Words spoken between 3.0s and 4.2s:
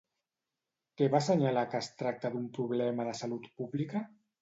de salut pública?